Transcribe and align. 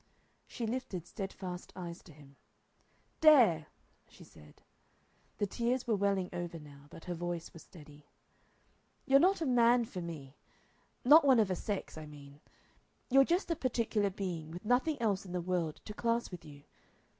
She 0.47 0.65
lifted 0.65 1.05
steadfast 1.05 1.71
eyes 1.75 2.01
to 2.01 2.11
him. 2.11 2.35
"Dare!" 3.19 3.67
she 4.09 4.23
said. 4.23 4.63
The 5.37 5.45
tears 5.45 5.85
were 5.85 5.95
welling 5.95 6.31
over 6.33 6.57
now, 6.57 6.87
but 6.89 7.05
her 7.05 7.13
voice 7.13 7.53
was 7.53 7.61
steady. 7.61 8.07
"You're 9.05 9.19
not 9.19 9.41
a 9.41 9.45
man 9.45 9.85
for 9.85 10.01
me 10.01 10.37
not 11.05 11.23
one 11.23 11.39
of 11.39 11.51
a 11.51 11.55
sex, 11.55 11.99
I 11.99 12.07
mean. 12.07 12.41
You're 13.11 13.23
just 13.23 13.51
a 13.51 13.55
particular 13.55 14.09
being 14.09 14.49
with 14.49 14.65
nothing 14.65 14.99
else 14.99 15.23
in 15.23 15.33
the 15.33 15.39
world 15.39 15.79
to 15.85 15.93
class 15.93 16.31
with 16.31 16.43
you. 16.43 16.63